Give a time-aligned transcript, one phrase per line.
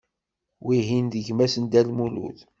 [0.65, 2.37] Wihin d gma-s n Dda Lmulud.